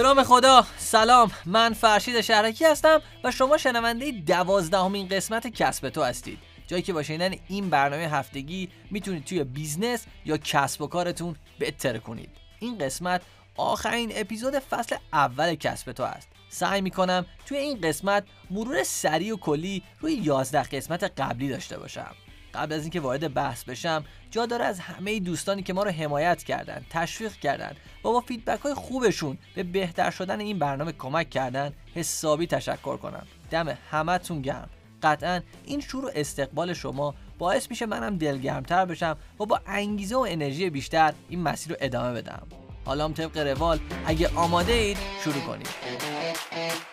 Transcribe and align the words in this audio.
به 0.00 0.06
نام 0.06 0.22
خدا 0.22 0.66
سلام. 0.76 1.30
من 1.46 1.72
فرشید 1.72 2.20
شهرکی 2.20 2.64
هستم 2.64 3.02
و 3.24 3.30
شما 3.30 3.56
شنونده 3.56 4.10
دوازدهمین 4.10 5.08
قسمت 5.08 5.46
کسب 5.46 5.88
تو 5.88 6.02
هستید. 6.02 6.38
جایی 6.66 6.82
که 6.82 6.92
با 6.92 7.02
شنیدن 7.02 7.34
این 7.48 7.70
برنامه 7.70 8.02
هفتگی 8.02 8.68
می‌تونید 8.90 9.24
توی 9.24 9.44
business 9.44 10.06
یا 10.24 10.36
کسب 10.36 10.82
و 10.82 10.86
کارتون 10.86 11.36
بهتر 11.58 11.98
کنید. 11.98 12.30
این 12.60 12.78
قسمت 12.78 13.22
آخرین 13.56 14.12
اپیزود 14.14 14.58
فصل 14.58 14.96
اول 15.12 15.54
کسب 15.54 15.92
تو 15.92 16.02
است 16.02 16.28
سعی 16.48 16.80
می‌کنم 16.80 17.26
توی 17.46 17.58
این 17.58 17.80
قسمت 17.80 18.24
مرور 18.50 18.82
سریع 18.82 19.34
و 19.34 19.36
کلی 19.36 19.82
روی 20.00 20.14
11 20.14 20.62
قسمت 20.62 21.04
قبلی 21.20 21.48
داشته 21.48 21.78
باشم. 21.78 22.14
قبل 22.54 22.72
از 22.72 22.82
اینکه 22.82 23.00
وارد 23.00 23.34
بحث 23.34 23.64
بشم 23.64 24.04
جا 24.30 24.46
داره 24.46 24.64
از 24.64 24.80
همه 24.80 25.20
دوستانی 25.20 25.62
که 25.62 25.72
ما 25.72 25.82
رو 25.82 25.90
حمایت 25.90 26.42
کردن 26.42 26.84
تشویق 26.90 27.32
کردن 27.32 27.76
و 28.04 28.12
با 28.12 28.20
فیدبک 28.20 28.60
های 28.60 28.74
خوبشون 28.74 29.38
به 29.54 29.62
بهتر 29.62 30.10
شدن 30.10 30.40
این 30.40 30.58
برنامه 30.58 30.92
کمک 30.92 31.30
کردن 31.30 31.72
حسابی 31.94 32.46
تشکر 32.46 32.96
کنم. 32.96 33.26
دم 33.50 33.78
همتون 33.90 34.42
گرم. 34.42 34.70
قطعا 35.02 35.40
این 35.64 35.80
شروع 35.80 36.10
استقبال 36.14 36.72
شما 36.72 37.14
باعث 37.38 37.70
میشه 37.70 37.86
منم 37.86 38.18
دلگرمتر 38.18 38.84
بشم 38.84 39.16
و 39.40 39.46
با 39.46 39.60
انگیزه 39.66 40.16
و 40.16 40.26
انرژی 40.28 40.70
بیشتر 40.70 41.12
این 41.28 41.42
مسیر 41.42 41.72
رو 41.72 41.78
ادامه 41.80 42.22
بدم. 42.22 42.46
حالا 42.84 43.04
هم 43.04 43.12
طبق 43.12 43.36
روال 43.36 43.78
اگه 44.06 44.28
آماده 44.36 44.72
اید 44.72 44.98
شروع 45.24 45.40
کنید 45.40 46.89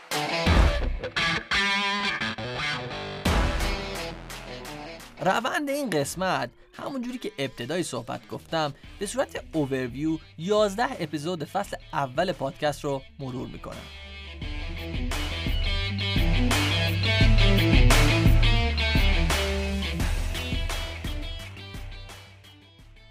روند 5.22 5.70
این 5.70 5.90
قسمت 5.90 6.50
همونجوری 6.74 7.18
که 7.18 7.32
ابتدای 7.38 7.84
صحبت 7.84 8.28
گفتم 8.28 8.74
به 9.00 9.06
صورت 9.06 9.44
اوورویو 9.54 10.18
11 10.38 10.84
اپیزود 11.00 11.44
فصل 11.44 11.78
اول 11.94 12.32
پادکست 12.32 12.84
رو 12.84 13.02
مرور 13.20 13.48
می‌کنم. 13.48 13.76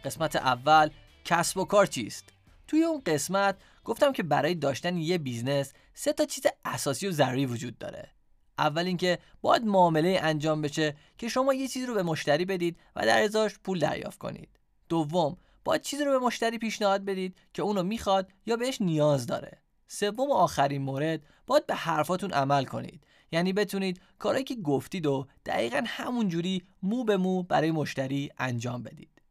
قسمت 0.05 0.37
اول 0.37 0.91
کسب 1.25 1.59
و 1.59 1.65
کار 1.65 1.87
چیست؟ 1.87 2.25
توی 2.67 2.85
اون 2.85 3.03
قسمت 3.07 3.57
گفتم 3.85 4.13
که 4.13 4.23
برای 4.23 4.55
داشتن 4.55 4.97
یه 4.97 5.19
business 5.19 5.73
سه 5.95 6.13
تا 6.13 6.25
چیز 6.25 6.47
اساسی 6.65 7.07
و 7.07 7.11
ضروری 7.11 7.47
وجود 7.47 7.79
داره. 7.79 8.16
اول 8.59 8.87
اینکه 8.87 9.19
باید 9.41 9.65
معامله 9.65 10.19
انجام 10.23 10.63
بشه 10.63 10.97
که 11.19 11.29
شما 11.29 11.55
یه 11.55 11.69
چیزی 11.69 11.87
رو 11.87 11.95
به 11.95 12.03
مشتری 12.03 12.45
بدید 12.45 12.77
و 12.97 13.07
در 13.07 13.23
ازاش 13.23 13.59
پول 13.59 13.79
دریافت 13.79 14.19
کنید. 14.19 14.49
دوم 14.89 15.37
باید 15.65 15.83
چیزی 15.83 16.05
رو 16.05 16.21
به 16.21 16.27
مشتری 16.27 16.59
پیشنهاد 16.59 17.05
بدید 17.05 17.37
که 17.55 17.63
اونو 17.63 17.83
می‌خواد 17.83 18.31
یا 18.47 18.57
بهش 18.57 18.81
نیاز 18.81 19.27
داره. 19.27 19.63
سوم 19.89 20.31
و 20.31 20.35
آخرین 20.35 20.83
مورد 20.83 21.23
باید 21.47 21.67
به 21.67 21.75
حرفاتون 21.75 22.31
عمل 22.31 22.65
کنید. 22.65 23.07
یعنی 23.33 23.53
بتونید 23.53 24.01
کارایی 24.19 24.45
که 24.45 24.55
گفتید 24.55 25.07
و 25.07 25.27
دقیقا 25.47 25.83
همون 25.87 26.29
جوری 26.29 26.63
مو 26.83 27.05
به 27.05 27.17
مو 27.17 27.43
برای 27.43 27.71
مشتری 27.71 28.31
انجام 28.39 28.83
بدید. 28.83 29.23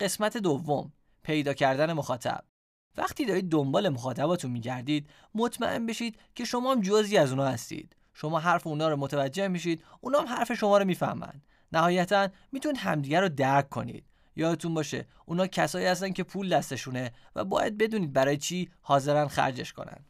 قسمت 0.00 0.36
دوم 0.36 0.92
پیدا 1.22 1.54
کردن 1.54 1.92
مخاطب. 1.92 2.44
وقتی 2.96 3.24
دارید 3.24 3.48
دنبال 3.48 3.88
مخاطباتون 3.88 4.50
میگردید 4.50 5.08
مطمئن 5.34 5.86
بشید 5.86 6.18
که 6.34 6.44
شما 6.44 6.72
هم 6.72 6.80
جزی 6.80 7.16
از 7.16 7.30
اونها 7.30 7.46
هستید. 7.46 7.96
شما 8.18 8.38
حرف 8.38 8.66
اونا 8.66 8.88
رو 8.88 8.96
متوجه 8.96 9.48
میشید 9.48 9.84
اونا 10.00 10.20
هم 10.20 10.26
حرف 10.26 10.52
شما 10.52 10.78
رو 10.78 10.84
می‌فهمن. 10.84 11.42
نهایتا 11.72 12.28
می‌تونید 12.52 12.78
همدیگر 12.78 13.20
رو 13.20 13.28
درک 13.28 13.68
کنید. 13.68 14.04
یادتون 14.36 14.74
باشه 14.74 15.06
اونا 15.26 15.46
کسایی 15.46 15.86
هستن 15.86 16.12
که 16.12 16.22
پول 16.22 16.48
دستشونه 16.48 17.12
و 17.34 17.44
باید 17.44 17.78
بدونید 17.78 18.12
برای 18.12 18.36
چی 18.36 18.70
حاضرن 18.80 19.28
خرجش 19.28 19.72
کنن. 19.72 20.04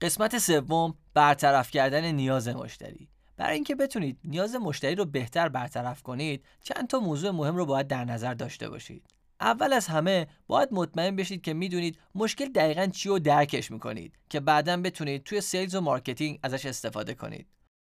قسمت 0.00 0.38
سوم 0.38 0.94
برطرف 1.14 1.70
کردن 1.70 2.04
نیاز 2.04 2.48
مشتری. 2.48 3.08
برای 3.36 3.54
اینکه 3.54 3.74
بتونید 3.74 4.18
نیاز 4.24 4.54
مشتری 4.54 4.94
رو 4.94 5.04
بهتر 5.04 5.48
برطرف 5.48 6.02
کنید 6.02 6.44
چند 6.62 6.88
تا 6.88 7.00
موضوع 7.00 7.30
مهم 7.30 7.56
رو 7.56 7.66
باید 7.66 7.86
در 7.86 8.04
نظر 8.04 8.34
داشته 8.34 8.68
باشید. 8.68 9.17
اول 9.40 9.72
از 9.72 9.86
همه 9.86 10.26
باید 10.46 10.68
مطمئن 10.72 11.16
بشید 11.16 11.42
که 11.42 11.54
می‌دونید 11.54 11.98
مشکل 12.14 12.48
دقیقا 12.48 12.86
چیه 12.86 13.08
و 13.08 13.18
درکش 13.18 13.70
می‌کنید 13.70 14.18
که 14.30 14.40
بعدا 14.40 14.76
بتونید 14.76 15.22
توی 15.22 15.40
sales 15.40 15.74
و 15.74 15.80
marketing 15.80 16.38
ازش 16.42 16.66
استفاده 16.66 17.14
کنید. 17.14 17.46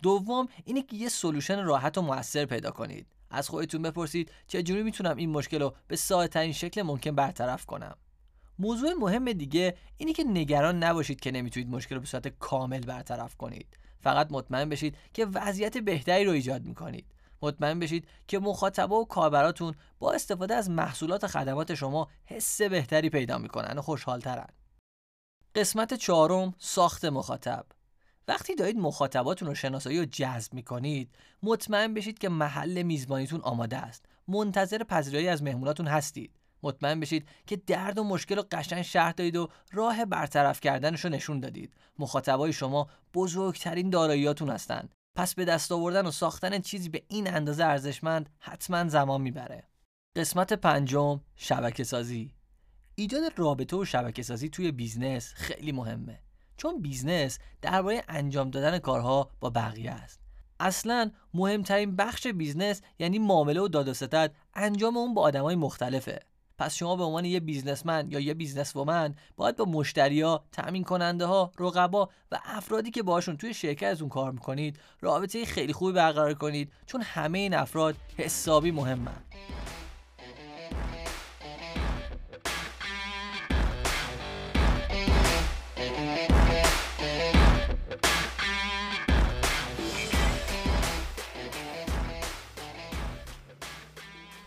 دوم 0.03 0.47
اینه 0.65 0.81
که 0.81 0.95
یه 0.95 1.09
سلوشن 1.09 1.63
راحت 1.63 1.97
و 1.97 2.01
موثر 2.01 2.45
پیدا 2.45 2.71
کنید. 2.71 3.07
از 3.29 3.49
خودتون 3.49 3.81
بپرسید 3.81 4.31
چجوری 4.47 4.83
می‌تونم 4.83 5.17
این 5.17 5.29
مشکل 5.29 5.61
رو 5.61 5.75
به 5.87 5.95
ساده 5.95 6.51
شکل 6.51 6.81
ممکن 6.81 7.11
برطرف 7.11 7.65
کنم. 7.65 7.97
موضوع 8.59 8.93
مهم 8.93 9.33
دیگه 9.33 9.77
اینه 9.97 10.13
که 10.13 10.23
نگران 10.23 10.83
نباشید 10.83 11.19
که 11.19 11.31
نمی‌تونید 11.31 11.69
مشکل 11.69 11.95
رو 11.95 12.01
به 12.01 12.07
صورت 12.07 12.27
کامل 12.27 12.79
برطرف 12.79 13.35
کنید. 13.35 13.77
فقط 13.99 14.27
مطمئن 14.31 14.69
بشید 14.69 14.97
که 15.13 15.25
وضعیت 15.25 15.77
بهتری 15.77 16.25
رو 16.25 16.31
ایجاد 16.31 16.65
می‌کنید. 16.65 17.05
مطمئن 17.41 17.79
بشید 17.79 18.07
که 18.27 18.39
مخاطبا 18.39 18.99
و 18.99 19.07
کاربراتون 19.07 19.75
با 19.99 20.13
استفاده 20.13 20.55
از 20.55 20.69
محصولات 20.69 21.23
و 21.23 21.27
خدمات 21.27 21.73
شما 21.73 22.07
حس 22.25 22.61
بهتری 22.61 23.09
پیدا 23.09 23.37
می‌کنن 23.37 23.77
و 23.77 23.81
خوشحالترن. 23.81 24.47
قسمت 25.55 25.93
چهارم 25.93 26.53
ساخت 26.57 27.05
مخاطب. 27.05 27.65
وقتی 28.27 28.55
دارید 28.55 28.77
مخاطباتون 28.77 29.47
رو 29.47 29.55
شناسایی 29.55 29.99
و 29.99 30.05
جذب 30.05 30.53
می‌کنید 30.53 31.15
مطمئن 31.43 31.93
بشید 31.93 32.19
که 32.19 32.29
محل 32.29 32.81
میزبانیتون 32.81 33.41
آماده 33.41 33.77
است. 33.77 34.05
منتظر 34.27 34.83
پذیرایی 34.83 35.27
از 35.27 35.43
مهموناتون 35.43 35.87
هستید. 35.87 36.39
مطمئن 36.63 36.99
بشید 36.99 37.27
که 37.47 37.55
درد 37.55 37.97
و 37.97 38.03
مشکل 38.03 38.35
رو 38.35 38.45
قشنگ 38.51 38.81
شهر 38.81 39.11
دارید 39.11 39.35
و 39.35 39.49
راه 39.71 40.05
برطرف 40.05 40.59
کردنش 40.59 41.05
رو 41.05 41.09
نشون 41.09 41.39
دادید. 41.39 41.73
مخاطبای 41.99 42.53
شما 42.53 42.87
بزرگترین 43.13 43.89
داراییاتون 43.89 44.49
هستند 44.49 44.93
پس 45.15 45.35
به 45.35 45.45
دست 45.45 45.71
آوردن 45.71 46.05
و 46.05 46.11
ساختن 46.11 46.59
چیزی 46.59 46.89
به 46.89 47.03
این 47.07 47.33
اندازه 47.33 47.63
ارزشمند 47.63 48.29
حتما 48.39 48.87
زمان 48.87 49.21
می‌بره. 49.21 49.63
قسمت 50.15 50.53
پنجم 50.53 51.21
شبکه 51.35 51.83
سازی. 51.83 52.31
ایجاد 52.95 53.21
رابطه 53.35 53.77
و 53.77 53.85
شبکه 53.85 54.23
سازی 54.23 54.49
توی 54.49 54.71
business 54.71 55.33
خیلی 55.33 55.71
مهمه 55.71 56.19
چون 56.57 56.81
business 56.81 57.39
درباره 57.61 58.03
انجام 58.07 58.49
دادن 58.49 58.79
کارها 58.79 59.31
با 59.39 59.49
بقیه 59.49 59.91
است. 59.91 60.19
اصلا 60.59 61.11
مهمترین 61.33 61.95
بخش 61.95 62.27
business 62.27 62.81
یعنی 62.99 63.19
معامله 63.19 63.61
و 63.61 63.67
داد 63.67 63.87
و 63.87 63.93
ستد 63.93 64.35
انجام 64.53 64.97
اون 64.97 65.13
با 65.13 65.21
آدمای 65.21 65.55
مختلفه. 65.55 66.19
پس 66.57 66.75
شما 66.75 66.95
به 66.95 67.03
عنوان 67.03 67.25
یه 67.25 67.39
businessman 67.39 68.11
یا 68.11 68.19
یه 68.19 68.33
business 68.33 68.75
woman 68.75 69.15
باید 69.35 69.55
با 69.55 69.65
مشتریا، 69.65 70.43
تأمین 70.51 70.83
کننده 70.83 71.25
ها، 71.25 71.51
رقبا 71.59 72.09
و 72.31 72.39
افرادی 72.45 72.91
که 72.91 73.03
باشون 73.03 73.37
توی 73.37 73.53
شرکتتون 73.53 74.09
کار 74.09 74.31
می‌کنید 74.31 74.79
رابطه 75.01 75.45
خیلی 75.45 75.73
خوبی 75.73 75.91
برقرار 75.91 76.33
کنید 76.33 76.71
چون 76.85 77.01
همه 77.01 77.39
این 77.39 77.53
افراد 77.53 77.95
حسابی 78.17 78.71
مهمن. 78.71 79.23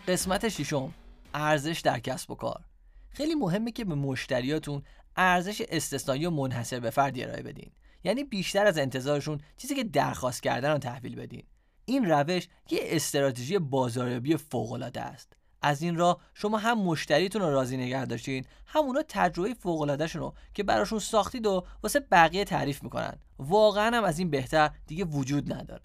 قسمت 0.07 0.49
ششم 0.49 0.93
ارزش 1.33 1.81
در 1.83 1.99
کسب 1.99 2.31
و 2.31 2.35
کار. 2.35 2.65
خیلی 3.09 3.35
مهمه 3.35 3.71
که 3.71 3.85
به 3.85 3.95
مشتریاتون 3.95 4.83
ارزش 5.15 5.61
استثنایی 5.69 6.25
و 6.25 6.29
منحصر 6.29 6.79
به 6.79 6.89
فردی 6.89 7.23
ارائه 7.23 7.43
بدین. 7.43 7.71
یعنی 8.03 8.23
بیشتر 8.23 8.65
از 8.65 8.77
انتظارشون 8.77 9.41
چیزی 9.57 9.75
که 9.75 9.83
درخواست 9.83 10.43
کردن 10.43 10.71
رو 10.71 10.77
تحویل 10.77 11.15
بدین. 11.15 11.43
این 11.85 12.05
روش 12.09 12.47
یه 12.69 12.79
استراتژی 12.83 13.59
بازاریابی 13.59 14.37
فوق 14.37 14.71
العاده 14.71 15.01
است. 15.01 15.33
از 15.61 15.81
این 15.81 15.95
راه 15.95 16.21
شما 16.33 16.57
هم 16.57 16.79
مشتریتون 16.79 17.41
رو 17.41 17.49
راضی 17.49 17.77
نگه 17.77 18.05
داشتین 18.05 18.45
هم 18.65 18.81
اونا 18.81 19.03
تجربه 19.07 19.53
فوق 19.53 19.81
العاده 19.81 20.05
رو 20.05 20.33
که 20.53 20.63
براشون 20.63 20.99
ساختید 20.99 21.45
و 21.45 21.65
واسه 21.83 21.99
بقیه 21.99 22.45
تعریف 22.45 22.83
می‌کنن. 22.83 23.19
واقعا 23.39 23.97
هم 23.97 24.03
از 24.03 24.19
این 24.19 24.29
بهتر 24.29 24.71
دیگه 24.87 25.05
وجود 25.05 25.53
نداره. 25.53 25.83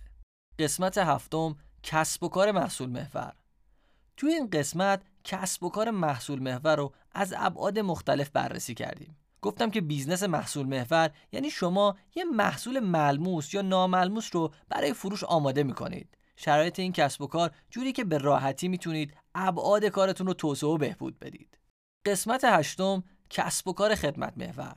قسمت 0.58 0.99
هفتم 0.99 1.56
کسب 1.82 2.23
و 2.23 2.29
کار 2.29 2.52
محصول 2.52 2.90
محور. 2.90 3.32
توی 4.17 4.35
این 4.35 4.50
قسمت 4.50 5.02
کسب 5.25 5.62
و 5.62 5.69
کار 5.69 5.91
محصول 5.91 6.43
محور 6.43 6.76
رو 6.76 6.93
از 7.12 7.35
ابعاد 7.37 7.79
مختلف 7.79 8.31
بررسی 8.31 8.75
کردیم. 8.75 9.17
گفتم 9.43 9.71
که 9.71 9.81
business 9.81 10.23
محصول 10.23 10.67
محور 10.67 11.11
یعنی 11.32 11.50
شما 11.50 11.97
یه 12.15 12.25
محصول 12.25 12.81
ملموس 12.81 13.55
یا 13.55 13.62
ناملموس 13.62 14.31
رو 14.32 14.53
برای 14.69 14.93
فروش 14.93 15.25
آماده 15.25 15.62
می‌کنید. 15.62 16.19
شرایط 16.37 16.79
این 16.79 16.93
کسب 16.93 17.23
و 17.23 17.26
کار 17.26 17.50
جوریه 17.71 17.93
که 17.93 18.05
به 18.05 18.19
راحتی 18.19 18.69
می‌تونید 18.69 19.15
ابعاد 19.35 19.85
کارتون 19.85 20.26
رو 20.26 20.35
توسعه 20.35 20.71
و 20.71 20.76
بهبود 20.76 21.19
بدید. 21.19 21.59
قسمت 22.06 22.44
هشتم 22.44 23.05
کسب 23.31 23.69
و 23.69 23.73
کار 23.73 23.94
خدمت 23.94 24.32
محور. 24.37 24.76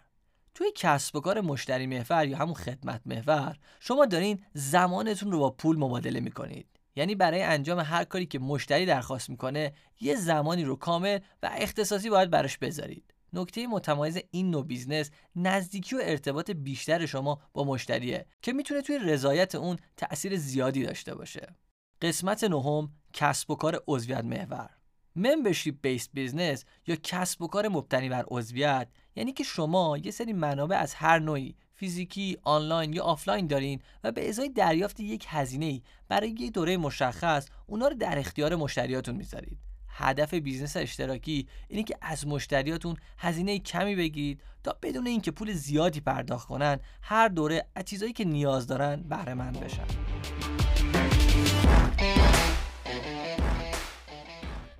توی 0.54 0.72
کسب 0.76 1.16
و 1.16 1.20
کار 1.20 1.42
مشتری 1.42 1.88
محور 1.88 2.28
یا 2.28 2.38
همون 2.38 2.54
خدمت 2.54 3.02
محور 3.06 3.58
شما 3.80 4.06
دارین 4.06 4.46
زمانتون 4.54 5.32
رو 5.32 5.40
با 5.40 5.50
پول 5.50 5.78
مبادله 5.78 6.20
می‌کنید. 6.20 6.77
یعنی 6.98 7.16
برای 7.16 7.44
انجام 7.44 7.80
هر 7.80 8.04
کاری 8.04 8.26
که 8.26 8.40
مشتری 8.40 8.86
درخواست 8.86 9.30
می‌کنه 9.30 9.74
یه 10.00 10.16
زمانی 10.16 10.64
رو 10.64 10.76
کامل 10.76 11.20
و 11.44 11.50
اختصاصی 11.54 12.10
باید 12.10 12.30
براش 12.30 12.58
بذارید 12.58 13.14
نکته 13.34 13.68
متمایز 13.68 14.18
این 14.32 14.52
نوع 14.52 14.66
business 14.66 15.12
نزدیکی 15.36 15.96
و 15.96 16.00
ارتباط 16.04 16.52
بیشتر 16.52 17.06
شما 17.06 17.42
با 17.54 17.64
مشتریه 17.64 18.26
که 18.42 18.54
می‌تونه 18.54 18.82
توی 18.82 19.00
رضایت 19.00 19.56
اون 19.56 19.78
تأثیر 19.98 20.38
زیادی 20.38 20.84
داشته 20.84 21.16
باشه. 21.16 21.56
قسمت 22.02 22.44
نهم 22.44 22.92
کسب 23.14 23.52
و 23.52 23.56
کار 23.56 23.84
عضویت 23.88 24.24
محور. 24.24 24.70
membership 25.18 25.74
based 25.88 26.10
business 26.14 26.66
یا 26.88 26.96
کسب 27.04 27.42
و 27.42 27.48
کار 27.48 27.68
مبتنی 27.68 28.10
بر 28.10 28.26
عضویت 28.28 28.88
یعنی 29.16 29.34
که 29.34 29.44
شما 29.44 29.98
یه 29.98 30.12
سری 30.12 30.34
منابع 30.34 30.78
از 30.78 30.94
هر 30.94 31.20
نوعی 31.20 31.56
فیزیکی، 31.78 32.38
آنلاین 32.44 32.94
یا 32.94 33.04
آفلاین 33.04 33.48
دارین 33.48 33.82
و 34.04 34.12
به 34.12 34.30
ازای 34.30 34.50
دریافت 34.50 35.00
یک 35.00 35.26
هزینه 35.30 35.82
برای 36.08 36.30
یک 36.30 36.54
دوره 36.54 36.78
مشخص 36.78 37.48
اونا 37.68 37.88
رو 37.88 37.94
در 37.96 38.20
اختیار 38.20 38.56
مشتریاتون 38.56 39.16
می‌ذارید. 39.16 39.58
هدف 39.88 40.34
business 40.34 40.78
اشتراکی 40.78 41.48
اینه 41.68 41.84
که 41.84 41.98
از 42.02 42.28
مشتریاتون 42.28 42.98
هزینه 43.18 43.60
کمی 43.60 43.96
بگیرید 43.96 44.42
تا 44.64 44.78
بدون 44.82 45.08
اینکه 45.08 45.32
پول 45.32 45.54
زیادی 45.54 46.00
پرداخت 46.00 46.48
کنن 46.48 46.80
هر 47.02 47.28
دوره 47.28 47.66
از 47.76 47.86
چیزایی 47.86 48.14
که 48.14 48.26
نیاز 48.26 48.68
دارن 48.68 49.04
بهره 49.04 49.34
مند 49.34 49.60
بشن. 49.60 49.86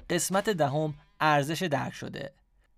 قسمت 0.10 0.50
دهم 0.50 0.94
ارزش 1.20 1.64
درک 1.64 1.94
شده 1.94 2.34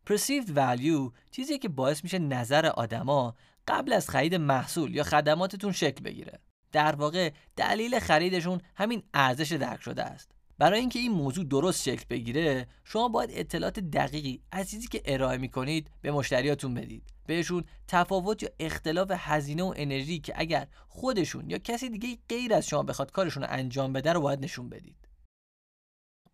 Perceived 0.10 0.50
value 0.56 1.12
چیزی 1.32 1.60
که 1.60 1.70
باعث 1.70 2.04
میشه 2.04 2.20
نظر 2.20 2.66
آدما 2.66 3.36
قبل 3.68 3.94
از 3.94 4.10
خرید 4.10 4.36
محصول 4.36 4.96
یا 4.96 5.04
خدماتتون 5.04 5.72
شکل 5.72 6.04
بگیره. 6.04 6.40
در 6.72 6.96
واقع 6.96 7.32
دلیل 7.56 8.00
خریدشون 8.00 8.62
همین 8.76 9.04
ارزش 9.14 9.52
درک 9.52 9.82
شده 9.82 10.04
است. 10.04 10.32
برای 10.58 10.80
اینکه 10.80 11.00
این 11.00 11.12
موضوع 11.12 11.46
درست 11.46 11.84
شکل 11.84 12.06
بگیره 12.10 12.68
شما 12.84 13.08
باید 13.08 13.30
اطلاعات 13.34 13.80
دقیقی 13.80 14.42
از 14.52 14.70
چیزی 14.70 14.88
که 14.88 15.02
ارائه 15.06 15.38
می‌کنید 15.38 15.92
به 16.02 16.12
مشتریاتون 16.12 16.74
بدید. 16.74 17.04
بهشون 17.26 17.64
تفاوت 17.88 18.44
یا 18.44 18.50
اختلاف 18.60 19.12
هزینه 19.16 19.64
و 19.64 19.74
انرژی 19.78 20.20
که 20.20 20.34
اگر 20.36 20.68
خودشون 20.88 21.50
یا 21.50 21.58
کسی 21.58 21.90
دیگه 21.90 22.18
غیر 22.30 22.54
از 22.54 22.68
شما 22.68 22.84
بخواد 22.84 23.12
کارشون 23.12 23.44
رو 23.44 23.50
انجام 23.52 23.94
بده 23.94 24.14
رو 24.14 24.22
باید 24.22 24.44
نشون 24.44 24.70
بدید. 24.70 25.08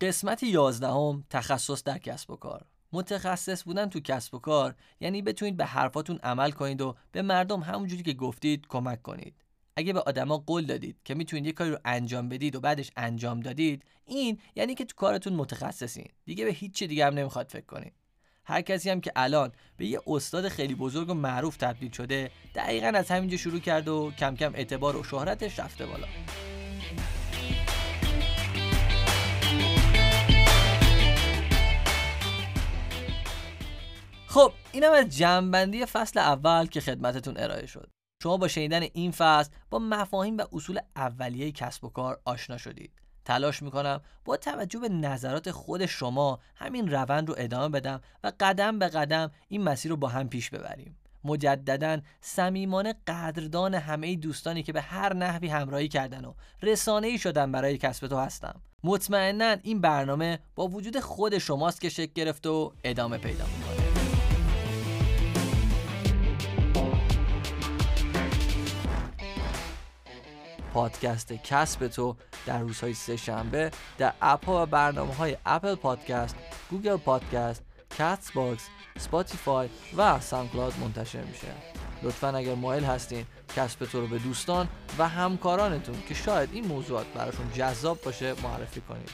قسمت 0.01 0.44
یازدهم 0.44 1.24
تخصص 1.30 1.83
در 1.83 1.98
کسب 1.98 2.31
و 2.31 2.36
کار. 2.36 2.66
متخصص 2.94 3.64
بودن 3.64 3.90
تو 3.90 4.00
کسب 4.00 4.36
و 4.36 4.40
کار. 4.40 4.76
یعنی 5.00 5.22
بتونید 5.22 5.58
به 5.58 5.66
حرفاتون 5.66 6.20
عمل 6.24 6.52
کنید 6.52 6.82
و 6.82 6.96
به 7.12 7.22
مردم 7.22 7.60
همونجوری 7.60 8.04
که 8.04 8.14
گفتید 8.14 8.68
کمک 8.68 9.02
کنید. 9.02 9.36
اگه 9.76 9.94
به 9.94 10.00
آدما 10.00 10.38
قول 10.38 10.66
دادید 10.66 10.98
که 11.06 11.16
می‌تونید 11.16 11.46
یه 11.46 11.52
کاری 11.52 11.72
رو 11.72 11.78
انجام 11.86 12.30
بدید 12.30 12.56
و 12.56 12.60
بعدش 12.60 12.92
انجام 12.98 13.40
دادید 13.40 13.84
این 14.06 14.40
یعنی 14.56 14.76
که 14.76 14.86
تو 14.86 14.96
کارتون 14.96 15.34
متخصصین. 15.34 16.08
دیگه 16.26 16.46
به 16.46 16.52
هیچ 16.52 16.84
دیگه 16.84 17.06
هم 17.06 17.14
نمی‌خواد 17.14 17.50
فکر 17.50 17.66
کنید. 17.66 17.94
هر 18.46 18.62
کسی 18.62 18.90
هم 18.90 19.02
که 19.02 19.12
الان 19.16 19.52
به 19.78 19.86
یه 19.86 20.00
استاد 20.08 20.48
خیلی 20.48 20.76
بزرگ 20.76 21.10
و 21.10 21.14
معروف 21.14 21.58
تبدیل 21.58 21.92
شده 21.92 22.31
دقیقا 22.56 22.88
از 22.88 23.12
همینجا 23.12 23.38
شروع 23.38 23.60
کرد 23.60 23.88
و 23.88 24.12
کم 24.12 24.36
کم 24.36 24.54
اعتبار 24.56 24.96
و 24.96 25.04
شهرتش 25.04 25.60
رفته 25.60 25.86
بالا. 25.86 26.08
خب 34.36 34.52
اینم 34.72 34.92
از 34.92 35.18
جمعبندی 35.18 35.86
فصل 35.86 36.20
اول 36.20 36.66
که 36.66 36.82
خدمتتون 36.82 37.38
ارائه 37.38 37.66
شد. 37.66 37.90
شما 38.24 38.38
با 38.38 38.48
شنیدن 38.48 38.82
این 38.82 39.12
فصل 39.12 39.52
با 39.70 39.80
مفاهیم 39.80 40.38
و 40.38 40.44
اصول 40.54 40.80
اولیه 40.96 41.52
کسب 41.52 41.84
و 41.84 41.90
کار 41.90 42.20
آشنا 42.26 42.58
شدید. 42.58 42.92
تلاش 43.26 43.62
می‌کنم 43.62 44.02
با 44.26 44.38
توجه 44.38 44.80
به 44.80 44.90
نظرات 44.90 45.52
خود 45.52 45.86
شما 45.86 46.40
همین 46.56 46.92
روند 46.92 47.30
رو 47.30 47.36
ادامه 47.38 47.70
بدم 47.70 48.02
و 48.24 48.32
قدم 48.40 48.80
به 48.80 48.88
قدم 48.88 49.32
این 49.48 49.64
مسیر 49.64 49.92
رو 49.92 49.98
با 49.98 50.08
هم 50.08 50.30
پیش 50.30 50.50
ببریم. 50.50 50.98
مجددا 51.24 52.00
صمیمانه 52.22 52.96
قدردان 53.08 53.76
همه 53.76 54.16
دوستانی 54.16 54.64
که 54.64 54.74
به 54.74 54.81
هر 54.81 55.14
نحوی 55.14 55.48
همراهی 55.48 55.88
کردن 55.88 56.26
و 56.26 56.34
رسانه 56.62 57.08
ای 57.08 57.18
شدن 57.18 57.52
برای 57.52 57.78
کسب 57.78 58.08
تو 58.08 58.18
هستم. 58.18 58.62
مطمئنا 58.84 59.56
این 59.64 59.81
برنامه 59.81 60.40
با 60.56 60.68
وجود 60.68 61.00
خود 61.00 61.38
شماست 61.38 61.81
که 61.81 61.90
شکل 61.90 62.14
گرفت 62.16 62.48
و 62.48 62.74
ادامه 62.84 63.18
پیدا 63.18 63.46
می‌کنه. 63.46 63.75
پادکست 70.75 71.33
کسب 71.33 71.88
تو 71.88 72.16
در 72.45 72.60
روزهای 72.60 72.94
سه 72.94 73.18
شنبه 73.18 73.72
در 73.98 74.13
اپ 74.22 74.50
و 74.50 74.66
برنامه 74.66 75.13
های 75.13 75.38
Apple 75.46 75.75
Podcast، 75.75 76.36
Google 76.69 76.98
Podcast، 76.98 77.63
Castbox، 77.98 78.68
Spotify 78.98 79.69
و 79.98 80.19
SoundCloud 80.19 80.74
منتشر 80.81 81.22
میشه. 81.22 81.48
لطفا 82.04 82.27
اگر 82.27 82.56
مایل 82.56 82.83
هستین 82.83 83.25
کسب 83.56 83.86
تو 83.86 84.01
رو 84.01 84.07
به 84.07 84.18
دوستان 84.19 84.68
و 85.00 85.07
همکارانتون 85.07 85.95
که 86.07 86.13
شاید 86.13 86.50
این 86.54 86.68
موضوعات 86.68 87.06
براشون 87.07 87.51
جذاب 87.54 88.01
باشه 88.01 88.33
معرفی 88.44 88.81
کنید. 88.81 89.10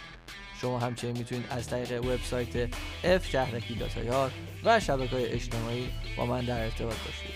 شما 0.61 0.79
همچنین 0.79 1.17
می‌تونید 1.17 1.45
از 1.49 1.67
طریق 1.67 2.05
وبسایت 2.05 2.73
f 3.03 3.25
شهرکی 3.25 3.75
dot 3.75 4.09
ir 4.09 4.31
و 4.63 4.79
شبکه 4.79 5.15
های 5.15 5.25
اجتماعی 5.25 5.89
با 6.17 6.25
من 6.25 6.45
در 6.45 6.63
ارتباط 6.63 6.97
باشید. 6.97 7.31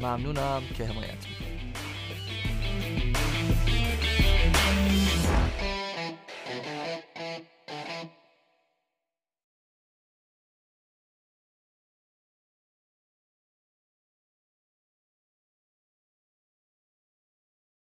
ممنونم 0.00 0.62
که 0.76 0.84
حمایت 0.84 1.28
می‌کنید. 1.28 1.45